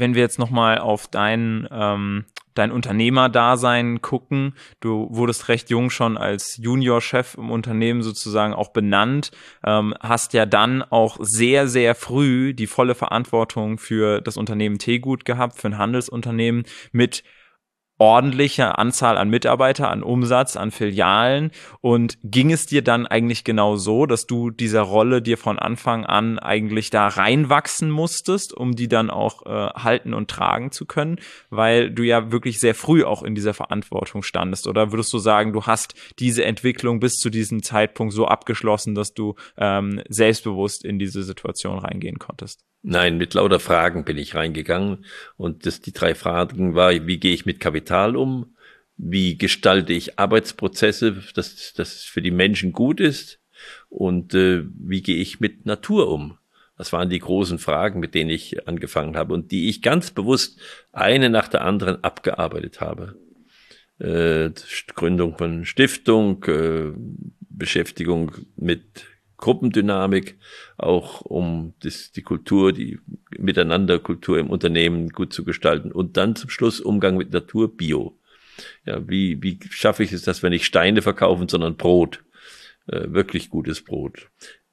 wenn 0.00 0.14
wir 0.14 0.22
jetzt 0.22 0.38
nochmal 0.38 0.78
auf 0.78 1.08
dein, 1.08 1.68
ähm, 1.70 2.24
dein 2.60 2.72
Unternehmerdasein 2.72 4.02
gucken, 4.02 4.54
du 4.80 5.08
wurdest 5.10 5.48
recht 5.48 5.70
jung 5.70 5.90
schon 5.90 6.16
als 6.16 6.58
Juniorchef 6.58 7.34
im 7.34 7.50
Unternehmen 7.50 8.02
sozusagen 8.02 8.52
auch 8.52 8.68
benannt, 8.68 9.30
ähm, 9.66 9.94
hast 10.00 10.34
ja 10.34 10.46
dann 10.46 10.82
auch 10.82 11.16
sehr, 11.20 11.66
sehr 11.66 11.94
früh 11.94 12.52
die 12.54 12.66
volle 12.66 12.94
Verantwortung 12.94 13.78
für 13.78 14.20
das 14.20 14.36
Unternehmen 14.36 14.78
Tegut 14.78 15.24
gehabt, 15.24 15.58
für 15.58 15.68
ein 15.68 15.78
Handelsunternehmen 15.78 16.64
mit 16.92 17.24
ordentliche 18.00 18.78
Anzahl 18.78 19.18
an 19.18 19.28
Mitarbeiter, 19.28 19.90
an 19.90 20.02
Umsatz, 20.02 20.56
an 20.56 20.70
Filialen 20.70 21.50
und 21.82 22.16
ging 22.24 22.50
es 22.50 22.64
dir 22.64 22.82
dann 22.82 23.06
eigentlich 23.06 23.44
genau 23.44 23.76
so, 23.76 24.06
dass 24.06 24.26
du 24.26 24.50
dieser 24.50 24.80
Rolle 24.80 25.20
dir 25.20 25.36
von 25.36 25.58
Anfang 25.58 26.06
an 26.06 26.38
eigentlich 26.38 26.88
da 26.88 27.08
reinwachsen 27.08 27.90
musstest, 27.90 28.54
um 28.54 28.74
die 28.74 28.88
dann 28.88 29.10
auch 29.10 29.44
äh, 29.44 29.50
halten 29.50 30.14
und 30.14 30.30
tragen 30.30 30.72
zu 30.72 30.86
können, 30.86 31.20
weil 31.50 31.90
du 31.90 32.02
ja 32.02 32.32
wirklich 32.32 32.58
sehr 32.58 32.74
früh 32.74 33.04
auch 33.04 33.22
in 33.22 33.34
dieser 33.34 33.52
Verantwortung 33.52 34.22
standest 34.22 34.66
oder 34.66 34.92
würdest 34.92 35.12
du 35.12 35.18
sagen, 35.18 35.52
du 35.52 35.64
hast 35.64 35.94
diese 36.18 36.46
Entwicklung 36.46 37.00
bis 37.00 37.16
zu 37.16 37.28
diesem 37.28 37.62
Zeitpunkt 37.62 38.14
so 38.14 38.26
abgeschlossen, 38.26 38.94
dass 38.94 39.12
du 39.12 39.34
ähm, 39.58 40.00
selbstbewusst 40.08 40.86
in 40.86 40.98
diese 40.98 41.22
Situation 41.22 41.78
reingehen 41.78 42.18
konntest? 42.18 42.69
Nein, 42.82 43.18
mit 43.18 43.34
lauter 43.34 43.60
Fragen 43.60 44.04
bin 44.04 44.16
ich 44.16 44.34
reingegangen. 44.34 45.04
Und 45.36 45.66
das, 45.66 45.80
die 45.80 45.92
drei 45.92 46.14
Fragen 46.14 46.74
war, 46.74 46.92
wie 47.06 47.18
gehe 47.18 47.34
ich 47.34 47.44
mit 47.44 47.60
Kapital 47.60 48.16
um? 48.16 48.56
Wie 48.96 49.36
gestalte 49.36 49.92
ich 49.92 50.18
Arbeitsprozesse, 50.18 51.22
dass 51.34 51.74
das 51.74 52.02
für 52.04 52.22
die 52.22 52.30
Menschen 52.30 52.72
gut 52.72 53.00
ist? 53.00 53.40
Und 53.88 54.34
äh, 54.34 54.64
wie 54.74 55.02
gehe 55.02 55.16
ich 55.16 55.40
mit 55.40 55.66
Natur 55.66 56.10
um? 56.10 56.38
Das 56.78 56.94
waren 56.94 57.10
die 57.10 57.18
großen 57.18 57.58
Fragen, 57.58 58.00
mit 58.00 58.14
denen 58.14 58.30
ich 58.30 58.66
angefangen 58.66 59.16
habe 59.16 59.34
und 59.34 59.52
die 59.52 59.68
ich 59.68 59.82
ganz 59.82 60.10
bewusst 60.10 60.58
eine 60.92 61.28
nach 61.28 61.48
der 61.48 61.62
anderen 61.62 62.02
abgearbeitet 62.02 62.80
habe. 62.80 63.16
Äh, 63.98 64.50
Gründung 64.94 65.36
von 65.36 65.66
Stiftung, 65.66 66.42
äh, 66.44 66.92
Beschäftigung 67.50 68.32
mit 68.56 69.04
Gruppendynamik, 69.40 70.38
auch 70.76 71.22
um 71.22 71.74
das, 71.80 72.12
die 72.12 72.22
Kultur, 72.22 72.72
die 72.72 72.98
Miteinanderkultur 73.36 74.38
im 74.38 74.50
Unternehmen 74.50 75.08
gut 75.08 75.32
zu 75.32 75.44
gestalten. 75.44 75.90
Und 75.90 76.16
dann 76.16 76.36
zum 76.36 76.50
Schluss 76.50 76.80
Umgang 76.80 77.16
mit 77.16 77.32
Natur, 77.32 77.76
Bio. 77.76 78.16
Ja, 78.84 79.08
wie, 79.08 79.42
wie 79.42 79.58
schaffe 79.70 80.02
ich 80.02 80.12
es, 80.12 80.22
dass 80.22 80.42
wir 80.42 80.50
nicht 80.50 80.66
Steine 80.66 81.02
verkaufen, 81.02 81.48
sondern 81.48 81.76
Brot? 81.76 82.22
Äh, 82.86 83.12
wirklich 83.12 83.50
gutes 83.50 83.82
Brot. 83.82 84.28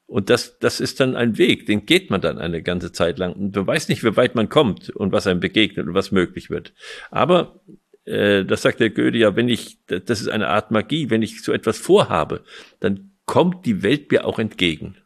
Und 0.06 0.30
das, 0.30 0.58
das 0.58 0.80
ist 0.80 1.00
dann 1.00 1.16
ein 1.16 1.36
Weg, 1.36 1.66
den 1.66 1.84
geht 1.84 2.10
man 2.10 2.20
dann 2.20 2.38
eine 2.38 2.62
ganze 2.62 2.92
Zeit 2.92 3.18
lang. 3.18 3.34
Und 3.34 3.54
man 3.54 3.66
weiß 3.66 3.88
nicht, 3.88 4.04
wie 4.04 4.16
weit 4.16 4.34
man 4.34 4.48
kommt 4.48 4.88
und 4.90 5.12
was 5.12 5.26
einem 5.26 5.40
begegnet 5.40 5.86
und 5.86 5.94
was 5.94 6.12
möglich 6.12 6.48
wird. 6.48 6.72
Aber 7.10 7.60
äh, 8.04 8.44
das 8.44 8.62
sagt 8.62 8.80
der 8.80 8.90
Goethe 8.90 9.18
ja, 9.18 9.36
wenn 9.36 9.48
ich, 9.48 9.78
das 9.86 10.20
ist 10.20 10.28
eine 10.28 10.48
Art 10.48 10.70
Magie, 10.70 11.10
wenn 11.10 11.22
ich 11.22 11.42
so 11.42 11.52
etwas 11.52 11.78
vorhabe, 11.78 12.42
dann 12.80 13.07
kommt 13.28 13.66
die 13.66 13.82
Welt 13.84 14.10
mir 14.10 14.24
auch 14.24 14.40
entgegen. 14.40 14.96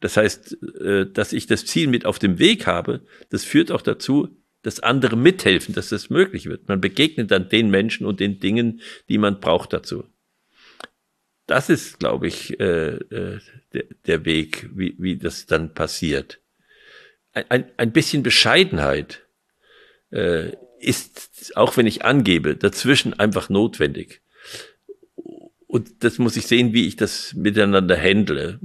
Das 0.00 0.18
heißt, 0.18 0.58
äh, 0.80 1.06
dass 1.10 1.32
ich 1.32 1.46
das 1.46 1.64
Ziel 1.64 1.86
mit 1.86 2.04
auf 2.04 2.18
dem 2.18 2.38
Weg 2.38 2.66
habe, 2.66 3.06
das 3.30 3.44
führt 3.44 3.72
auch 3.72 3.80
dazu, 3.80 4.28
dass 4.62 4.80
andere 4.80 5.16
mithelfen, 5.16 5.72
dass 5.74 5.88
das 5.88 6.10
möglich 6.10 6.46
wird. 6.46 6.68
Man 6.68 6.80
begegnet 6.80 7.30
dann 7.30 7.48
den 7.48 7.70
Menschen 7.70 8.04
und 8.04 8.20
den 8.20 8.40
Dingen, 8.40 8.82
die 9.08 9.16
man 9.16 9.40
braucht 9.40 9.72
dazu. 9.72 10.04
Das 11.46 11.70
ist, 11.70 12.00
glaube 12.00 12.26
ich, 12.26 12.58
äh, 12.58 12.96
äh, 12.96 13.38
der, 14.06 14.24
Weg, 14.24 14.68
wie, 14.74 15.16
das 15.16 15.46
dann 15.46 15.72
passiert. 15.72 16.40
Ein 17.32 17.92
bisschen 17.92 18.22
Bescheidenheit 18.22 19.26
ist, 20.78 21.54
auch 21.54 21.76
wenn 21.76 21.86
ich 21.86 22.04
angebe, 22.04 22.56
dazwischen 22.56 23.12
einfach 23.12 23.50
notwendig. 23.50 24.22
Und 25.76 26.02
das 26.02 26.18
muss 26.18 26.38
ich 26.38 26.46
sehen, 26.46 26.72
wie 26.72 26.86
ich 26.86 26.96
das 26.96 27.34
miteinander 27.34 28.00
handle. 28.00 28.58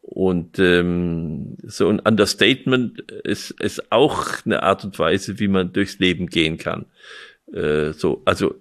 Und 0.00 0.60
ähm, 0.60 1.56
so 1.64 1.88
ein 1.88 1.98
Understatement 1.98 3.00
ist, 3.00 3.50
ist 3.60 3.90
auch 3.90 4.46
eine 4.46 4.62
Art 4.62 4.84
und 4.84 4.96
Weise, 5.00 5.40
wie 5.40 5.48
man 5.48 5.72
durchs 5.72 5.98
Leben 5.98 6.28
gehen 6.28 6.56
kann. 6.56 6.86
Äh, 7.52 7.94
so, 7.94 8.22
also 8.26 8.54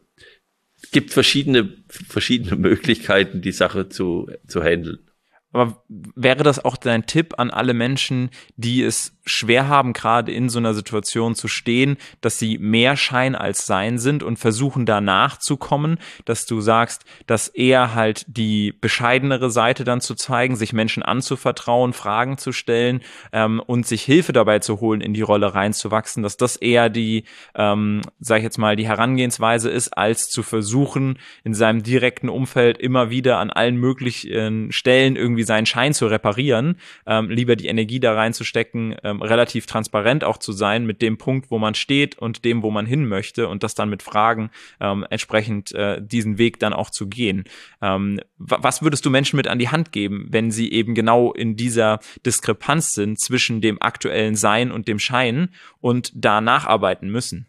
gibt 0.92 1.14
verschiedene 1.14 1.72
verschiedene 1.88 2.56
Möglichkeiten, 2.56 3.42
die 3.42 3.52
Sache 3.52 3.88
zu 3.88 4.32
zu 4.48 4.64
handeln. 4.64 5.08
Aber 5.52 5.84
wäre 5.88 6.42
das 6.42 6.66
auch 6.66 6.76
dein 6.76 7.06
Tipp 7.06 7.36
an 7.38 7.52
alle 7.52 7.76
Menschen, 7.76 8.32
die 8.56 8.82
es 8.82 9.16
schwer 9.30 9.68
haben, 9.68 9.94
gerade 9.94 10.32
in 10.32 10.50
so 10.50 10.60
einer 10.60 10.74
Situation 10.74 11.36
zu 11.36 11.48
stehen, 11.48 11.98
dass 12.22 12.40
sie 12.40 12.58
mehr 12.58 12.98
Schein 12.98 13.36
als 13.36 13.66
Sein 13.66 14.00
sind 14.00 14.24
und 14.24 14.38
versuchen 14.38 14.86
danach 14.86 15.38
zu 15.38 15.58
kommen, 15.58 15.98
dass 16.26 16.46
du 16.46 16.62
sagst, 16.62 17.06
dass 17.28 17.48
eher 17.48 17.96
halt 17.96 18.26
die 18.28 18.74
bescheidenere 18.74 19.50
Seite 19.50 19.84
dann 19.84 20.02
zu 20.02 20.16
zeigen, 20.16 20.56
sich 20.56 20.74
Menschen 20.74 21.04
anzuvertrauen, 21.04 21.94
Fragen 21.94 22.38
zu 22.38 22.52
stellen 22.52 23.02
ähm, 23.32 23.62
und 23.66 23.86
sich 23.88 24.04
Hilfe 24.04 24.34
dabei 24.34 24.60
zu 24.60 24.80
holen, 24.80 25.02
in 25.02 25.14
die 25.14 25.22
Rolle 25.22 25.54
reinzuwachsen, 25.54 26.24
dass 26.24 26.38
das 26.38 26.56
eher 26.56 26.90
die, 26.90 27.24
ähm, 27.56 28.02
sag 28.20 28.38
ich 28.38 28.44
jetzt 28.44 28.58
mal, 28.58 28.76
die 28.76 28.88
Herangehensweise 28.88 29.70
ist, 29.70 29.98
als 29.98 30.30
zu 30.30 30.44
versuchen, 30.44 31.20
in 31.44 31.54
seinem 31.54 31.84
direkten 31.84 32.30
Umfeld 32.30 32.78
immer 32.78 33.10
wieder 33.10 33.38
an 33.38 33.50
allen 33.50 33.78
möglichen 33.78 34.72
Stellen 34.72 35.16
irgendwie 35.16 35.44
seinen 35.44 35.66
Schein 35.66 35.94
zu 35.94 36.08
reparieren, 36.08 36.78
ähm, 37.06 37.30
lieber 37.30 37.56
die 37.56 37.68
Energie 37.68 38.00
da 38.00 38.14
reinzustecken, 38.14 38.96
relativ 39.22 39.66
transparent 39.66 40.24
auch 40.24 40.38
zu 40.38 40.52
sein 40.52 40.86
mit 40.86 41.02
dem 41.02 41.18
Punkt, 41.18 41.52
wo 41.52 41.60
man 41.60 41.76
steht 41.76 42.18
und 42.18 42.46
dem, 42.46 42.64
wo 42.64 42.72
man 42.72 42.86
hin 42.86 43.08
möchte 43.08 43.48
und 43.48 43.64
das 43.64 43.76
dann 43.76 43.90
mit 43.90 44.04
Fragen 44.04 44.52
ähm, 44.80 45.06
entsprechend 45.10 45.74
äh, 45.74 46.02
diesen 46.02 46.38
Weg 46.38 46.60
dann 46.60 46.74
auch 46.74 46.90
zu 46.90 47.08
gehen. 47.08 47.44
Ähm, 47.82 48.20
was 48.38 48.82
würdest 48.82 49.06
du 49.06 49.10
Menschen 49.10 49.38
mit 49.38 49.48
an 49.48 49.60
die 49.60 49.70
Hand 49.70 49.92
geben, 49.92 50.28
wenn 50.30 50.52
sie 50.52 50.72
eben 50.72 50.96
genau 50.96 51.34
in 51.34 51.56
dieser 51.56 52.00
Diskrepanz 52.26 52.94
sind 52.94 53.20
zwischen 53.20 53.62
dem 53.62 53.82
aktuellen 53.82 54.36
Sein 54.36 54.72
und 54.72 54.88
dem 54.88 55.00
Schein 55.00 55.50
und 55.80 56.12
da 56.16 56.42
nacharbeiten 56.42 57.10
müssen? 57.10 57.48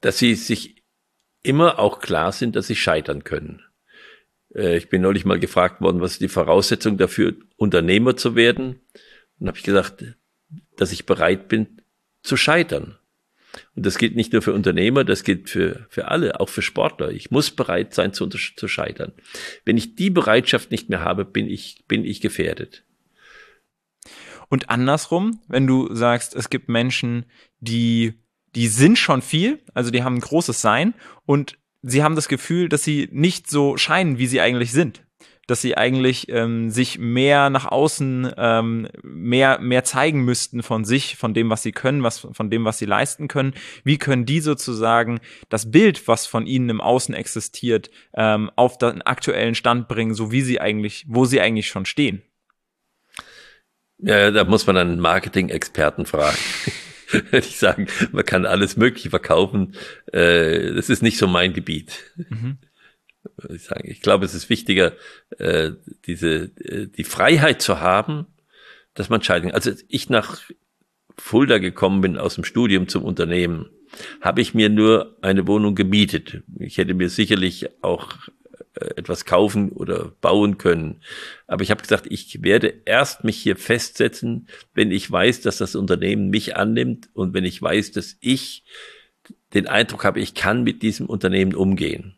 Dass 0.00 0.18
sie 0.18 0.34
sich 0.34 0.82
immer 1.42 1.78
auch 1.78 2.00
klar 2.00 2.32
sind, 2.32 2.56
dass 2.56 2.66
sie 2.66 2.76
scheitern 2.76 3.24
können. 3.24 3.62
Äh, 4.54 4.76
ich 4.76 4.88
bin 4.88 5.02
neulich 5.02 5.24
mal 5.24 5.38
gefragt 5.38 5.80
worden, 5.80 6.00
was 6.00 6.12
ist 6.12 6.20
die 6.22 6.28
Voraussetzung 6.28 6.96
dafür, 6.96 7.34
Unternehmer 7.56 8.16
zu 8.16 8.34
werden? 8.34 8.80
Und 9.38 9.48
habe 9.48 9.58
ich 9.58 9.64
gesagt, 9.64 10.04
dass 10.76 10.92
ich 10.92 11.06
bereit 11.06 11.48
bin 11.48 11.80
zu 12.22 12.36
scheitern. 12.36 12.98
Und 13.76 13.86
das 13.86 13.98
gilt 13.98 14.16
nicht 14.16 14.32
nur 14.32 14.42
für 14.42 14.52
Unternehmer, 14.52 15.04
das 15.04 15.22
gilt 15.22 15.48
für, 15.48 15.86
für 15.88 16.08
alle, 16.08 16.40
auch 16.40 16.48
für 16.48 16.62
Sportler. 16.62 17.10
Ich 17.10 17.30
muss 17.30 17.50
bereit 17.50 17.94
sein 17.94 18.12
zu, 18.12 18.26
zu 18.26 18.68
scheitern. 18.68 19.12
Wenn 19.64 19.76
ich 19.76 19.94
die 19.94 20.10
Bereitschaft 20.10 20.70
nicht 20.70 20.88
mehr 20.88 21.00
habe, 21.00 21.24
bin 21.24 21.48
ich, 21.48 21.84
bin 21.86 22.04
ich 22.04 22.20
gefährdet. 22.20 22.84
Und 24.48 24.70
andersrum, 24.70 25.40
wenn 25.48 25.66
du 25.66 25.94
sagst, 25.94 26.34
es 26.34 26.50
gibt 26.50 26.68
Menschen, 26.68 27.26
die, 27.60 28.14
die 28.54 28.68
sind 28.68 28.98
schon 28.98 29.22
viel, 29.22 29.60
also 29.72 29.90
die 29.90 30.02
haben 30.02 30.16
ein 30.16 30.20
großes 30.20 30.60
Sein 30.60 30.94
und 31.24 31.58
sie 31.82 32.02
haben 32.02 32.16
das 32.16 32.28
Gefühl, 32.28 32.68
dass 32.68 32.84
sie 32.84 33.08
nicht 33.12 33.48
so 33.48 33.76
scheinen, 33.76 34.18
wie 34.18 34.26
sie 34.26 34.40
eigentlich 34.40 34.72
sind 34.72 35.03
dass 35.46 35.60
sie 35.60 35.76
eigentlich 35.76 36.28
ähm, 36.28 36.70
sich 36.70 36.98
mehr 36.98 37.50
nach 37.50 37.66
außen 37.66 38.32
ähm, 38.36 38.88
mehr 39.02 39.58
mehr 39.60 39.84
zeigen 39.84 40.24
müssten 40.24 40.62
von 40.62 40.84
sich, 40.84 41.16
von 41.16 41.34
dem, 41.34 41.50
was 41.50 41.62
sie 41.62 41.72
können, 41.72 42.02
was 42.02 42.26
von 42.32 42.50
dem, 42.50 42.64
was 42.64 42.78
sie 42.78 42.86
leisten 42.86 43.28
können. 43.28 43.54
Wie 43.84 43.98
können 43.98 44.26
die 44.26 44.40
sozusagen 44.40 45.20
das 45.48 45.70
Bild, 45.70 46.06
was 46.08 46.26
von 46.26 46.46
ihnen 46.46 46.70
im 46.70 46.80
Außen 46.80 47.14
existiert, 47.14 47.90
ähm, 48.14 48.50
auf 48.56 48.78
den 48.78 49.02
aktuellen 49.02 49.54
Stand 49.54 49.88
bringen, 49.88 50.14
so 50.14 50.32
wie 50.32 50.42
sie 50.42 50.60
eigentlich, 50.60 51.04
wo 51.08 51.24
sie 51.24 51.40
eigentlich 51.40 51.68
schon 51.68 51.86
stehen? 51.86 52.22
Ja, 53.98 54.30
da 54.30 54.44
muss 54.44 54.66
man 54.66 54.76
einen 54.76 55.00
Marketing-Experten 55.00 56.06
fragen. 56.06 56.36
Würde 57.10 57.46
ich 57.46 57.58
sagen, 57.58 57.86
man 58.12 58.24
kann 58.24 58.44
alles 58.44 58.76
Mögliche 58.76 59.10
verkaufen. 59.10 59.74
Äh, 60.12 60.74
das 60.74 60.90
ist 60.90 61.02
nicht 61.02 61.16
so 61.16 61.28
mein 61.28 61.52
Gebiet. 61.52 62.12
Mhm 62.16 62.58
würde 63.36 63.56
ich 63.56 63.64
sagen. 63.64 63.88
Ich 63.90 64.00
glaube, 64.00 64.24
es 64.24 64.34
ist 64.34 64.50
wichtiger, 64.50 64.92
äh, 65.38 65.72
diese, 66.06 66.50
äh, 66.58 66.86
die 66.86 67.04
Freiheit 67.04 67.62
zu 67.62 67.80
haben, 67.80 68.26
dass 68.94 69.08
man 69.08 69.18
entscheiden 69.18 69.50
kann. 69.50 69.54
Also 69.54 69.72
ich 69.88 70.08
nach 70.08 70.40
Fulda 71.16 71.58
gekommen 71.58 72.00
bin 72.00 72.16
aus 72.18 72.34
dem 72.34 72.44
Studium 72.44 72.88
zum 72.88 73.04
Unternehmen, 73.04 73.70
habe 74.20 74.40
ich 74.40 74.54
mir 74.54 74.68
nur 74.68 75.16
eine 75.22 75.46
Wohnung 75.46 75.74
gemietet. 75.74 76.42
Ich 76.58 76.78
hätte 76.78 76.94
mir 76.94 77.08
sicherlich 77.08 77.68
auch 77.82 78.12
äh, 78.74 78.86
etwas 78.96 79.24
kaufen 79.24 79.70
oder 79.70 80.12
bauen 80.20 80.58
können. 80.58 81.00
Aber 81.46 81.62
ich 81.62 81.70
habe 81.70 81.82
gesagt, 81.82 82.06
ich 82.08 82.42
werde 82.42 82.74
erst 82.84 83.22
mich 83.22 83.36
hier 83.36 83.56
festsetzen, 83.56 84.48
wenn 84.74 84.90
ich 84.90 85.10
weiß, 85.10 85.42
dass 85.42 85.58
das 85.58 85.76
Unternehmen 85.76 86.30
mich 86.30 86.56
annimmt 86.56 87.08
und 87.14 87.34
wenn 87.34 87.44
ich 87.44 87.60
weiß, 87.62 87.92
dass 87.92 88.16
ich 88.20 88.64
den 89.54 89.68
Eindruck 89.68 90.04
habe, 90.04 90.20
ich 90.20 90.34
kann 90.34 90.64
mit 90.64 90.82
diesem 90.82 91.06
Unternehmen 91.06 91.54
umgehen. 91.54 92.16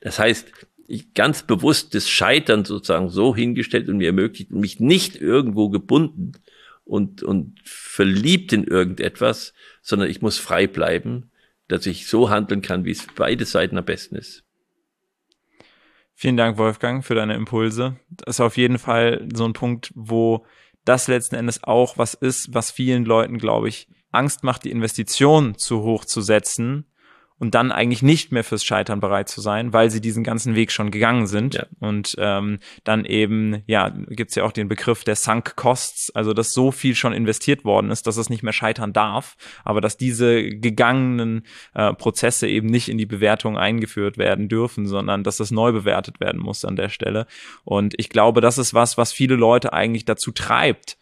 Das 0.00 0.18
heißt, 0.18 0.52
ich 0.88 1.12
ganz 1.12 1.42
bewusst 1.42 1.94
das 1.94 2.08
Scheitern 2.08 2.64
sozusagen 2.64 3.10
so 3.10 3.36
hingestellt 3.36 3.88
und 3.88 3.98
mir 3.98 4.08
ermöglicht, 4.08 4.50
mich 4.50 4.80
nicht 4.80 5.16
irgendwo 5.16 5.68
gebunden 5.68 6.32
und, 6.84 7.22
und 7.22 7.60
verliebt 7.62 8.52
in 8.54 8.64
irgendetwas, 8.64 9.52
sondern 9.82 10.08
ich 10.08 10.22
muss 10.22 10.38
frei 10.38 10.66
bleiben, 10.66 11.30
dass 11.68 11.84
ich 11.84 12.06
so 12.06 12.30
handeln 12.30 12.62
kann, 12.62 12.86
wie 12.86 12.92
es 12.92 13.02
für 13.02 13.14
beide 13.14 13.44
Seiten 13.44 13.76
am 13.76 13.84
besten 13.84 14.16
ist. 14.16 14.44
Vielen 16.14 16.38
Dank, 16.38 16.56
Wolfgang, 16.56 17.04
für 17.04 17.14
deine 17.14 17.34
Impulse. 17.34 17.96
Das 18.08 18.36
ist 18.36 18.40
auf 18.40 18.56
jeden 18.56 18.78
Fall 18.78 19.28
so 19.32 19.44
ein 19.44 19.52
Punkt, 19.52 19.92
wo 19.94 20.46
das 20.84 21.06
letzten 21.06 21.36
Endes 21.36 21.62
auch 21.62 21.98
was 21.98 22.14
ist, 22.14 22.54
was 22.54 22.70
vielen 22.70 23.04
Leuten, 23.04 23.38
glaube 23.38 23.68
ich, 23.68 23.88
Angst 24.10 24.42
macht, 24.42 24.64
die 24.64 24.70
Investition 24.70 25.58
zu 25.58 25.82
hoch 25.82 26.06
zu 26.06 26.22
setzen 26.22 26.86
und 27.38 27.54
dann 27.54 27.72
eigentlich 27.72 28.02
nicht 28.02 28.32
mehr 28.32 28.44
fürs 28.44 28.64
Scheitern 28.64 29.00
bereit 29.00 29.28
zu 29.28 29.40
sein, 29.40 29.72
weil 29.72 29.90
sie 29.90 30.00
diesen 30.00 30.24
ganzen 30.24 30.54
Weg 30.54 30.72
schon 30.72 30.90
gegangen 30.90 31.26
sind. 31.26 31.54
Ja. 31.54 31.66
Und 31.80 32.16
ähm, 32.18 32.58
dann 32.84 33.04
eben, 33.04 33.62
ja, 33.66 33.90
gibt's 34.08 34.34
ja 34.34 34.44
auch 34.44 34.52
den 34.52 34.68
Begriff 34.68 35.04
der 35.04 35.16
Sunk 35.16 35.56
Costs, 35.56 36.10
also 36.14 36.32
dass 36.32 36.50
so 36.50 36.72
viel 36.72 36.94
schon 36.94 37.12
investiert 37.12 37.64
worden 37.64 37.90
ist, 37.90 38.06
dass 38.06 38.16
es 38.16 38.30
nicht 38.30 38.42
mehr 38.42 38.52
scheitern 38.52 38.92
darf, 38.92 39.36
aber 39.64 39.80
dass 39.80 39.96
diese 39.96 40.42
gegangenen 40.48 41.46
äh, 41.74 41.92
Prozesse 41.94 42.48
eben 42.48 42.68
nicht 42.68 42.88
in 42.88 42.98
die 42.98 43.06
Bewertung 43.06 43.56
eingeführt 43.56 44.18
werden 44.18 44.48
dürfen, 44.48 44.86
sondern 44.86 45.22
dass 45.22 45.36
das 45.36 45.50
neu 45.50 45.72
bewertet 45.72 46.20
werden 46.20 46.40
muss 46.40 46.64
an 46.64 46.76
der 46.76 46.88
Stelle. 46.88 47.26
Und 47.64 47.94
ich 47.98 48.08
glaube, 48.08 48.40
das 48.40 48.58
ist 48.58 48.74
was, 48.74 48.98
was 48.98 49.12
viele 49.12 49.36
Leute 49.36 49.72
eigentlich 49.72 50.04
dazu 50.04 50.32
treibt, 50.32 50.98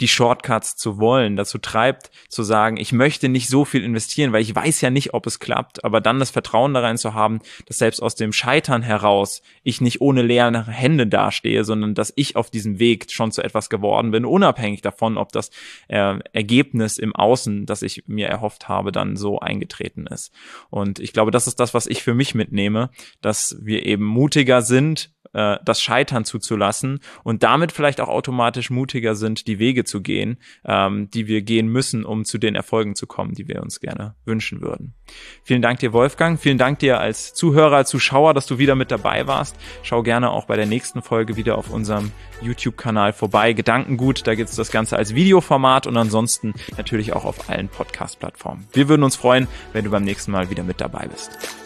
die 0.00 0.08
Shortcuts 0.08 0.76
zu 0.76 0.98
wollen, 0.98 1.36
dazu 1.36 1.58
treibt, 1.58 2.10
zu 2.28 2.42
sagen, 2.42 2.76
ich 2.76 2.92
möchte 2.92 3.28
nicht 3.28 3.48
so 3.48 3.64
viel 3.64 3.84
investieren, 3.84 4.32
weil 4.32 4.42
ich 4.42 4.54
weiß 4.54 4.80
ja 4.80 4.90
nicht, 4.90 5.14
ob 5.14 5.26
es 5.26 5.38
klappt, 5.38 5.84
aber 5.84 6.00
dann 6.00 6.18
das 6.18 6.30
Vertrauen 6.30 6.74
da 6.74 6.80
rein 6.80 6.98
zu 6.98 7.14
haben, 7.14 7.40
dass 7.66 7.78
selbst 7.78 8.02
aus 8.02 8.14
dem 8.14 8.32
Scheitern 8.32 8.82
heraus 8.82 9.42
ich 9.62 9.80
nicht 9.80 10.00
ohne 10.00 10.22
leere 10.22 10.66
Hände 10.66 11.06
dastehe, 11.06 11.64
sondern 11.64 11.94
dass 11.94 12.12
ich 12.16 12.36
auf 12.36 12.50
diesem 12.50 12.78
Weg 12.78 13.10
schon 13.10 13.32
zu 13.32 13.42
etwas 13.42 13.68
geworden 13.68 14.10
bin, 14.10 14.24
unabhängig 14.24 14.80
davon, 14.80 15.18
ob 15.18 15.32
das 15.32 15.50
äh, 15.88 16.18
Ergebnis 16.32 16.98
im 16.98 17.14
Außen, 17.14 17.66
das 17.66 17.82
ich 17.82 18.04
mir 18.06 18.28
erhofft 18.28 18.68
habe, 18.68 18.92
dann 18.92 19.16
so 19.16 19.40
eingetreten 19.40 20.06
ist. 20.06 20.32
Und 20.70 20.98
ich 20.98 21.12
glaube, 21.12 21.30
das 21.30 21.46
ist 21.46 21.60
das, 21.60 21.74
was 21.74 21.86
ich 21.86 22.02
für 22.02 22.14
mich 22.14 22.34
mitnehme, 22.34 22.90
dass 23.20 23.56
wir 23.60 23.84
eben 23.84 24.04
mutiger 24.04 24.62
sind, 24.62 25.10
äh, 25.32 25.56
das 25.64 25.80
Scheitern 25.80 26.24
zuzulassen 26.24 27.00
und 27.22 27.42
damit 27.42 27.72
vielleicht 27.72 28.00
auch 28.00 28.08
automatisch 28.08 28.70
mutiger 28.70 29.14
sind, 29.14 29.46
die 29.46 29.58
Wege 29.58 29.84
zu 29.84 30.00
gehen, 30.00 30.38
ähm, 30.64 31.10
die 31.10 31.26
wir 31.26 31.42
gehen 31.42 31.68
müssen, 31.68 32.04
um 32.04 32.24
zu 32.24 32.38
den 32.38 32.54
Erfolgen 32.54 32.94
zu 32.94 33.06
kommen, 33.06 33.34
die 33.34 33.48
wir 33.48 33.62
uns 33.62 33.80
gerne 33.80 34.14
wünschen 34.24 34.60
würden. 34.60 34.94
Vielen 35.44 35.62
Dank 35.62 35.80
dir, 35.80 35.92
Wolfgang. 35.92 36.38
Vielen 36.38 36.58
Dank 36.58 36.78
dir 36.78 37.00
als 37.00 37.34
Zuhörer, 37.34 37.84
Zuschauer, 37.84 38.34
dass 38.34 38.46
du 38.46 38.58
wieder 38.58 38.74
mit 38.74 38.90
dabei 38.90 39.26
warst. 39.26 39.56
Schau 39.82 40.02
gerne 40.02 40.30
auch 40.30 40.46
bei 40.46 40.56
der 40.56 40.66
nächsten 40.66 41.02
Folge 41.02 41.36
wieder 41.36 41.58
auf 41.58 41.70
unserem 41.70 42.12
YouTube-Kanal 42.42 43.12
vorbei. 43.12 43.52
Gedankengut, 43.52 44.26
da 44.26 44.34
gibt 44.34 44.50
es 44.50 44.56
das 44.56 44.70
Ganze 44.70 44.96
als 44.96 45.14
Videoformat 45.14 45.86
und 45.86 45.96
ansonsten 45.96 46.54
natürlich 46.76 47.12
auch 47.12 47.24
auf 47.24 47.50
allen 47.50 47.68
Podcast-Plattformen. 47.68 48.66
Wir 48.72 48.88
würden 48.88 49.02
uns 49.02 49.16
freuen, 49.16 49.48
wenn 49.72 49.84
du 49.84 49.90
beim 49.90 50.04
nächsten 50.04 50.32
Mal 50.32 50.50
wieder 50.50 50.62
mit 50.62 50.80
dabei 50.80 51.06
bist. 51.08 51.59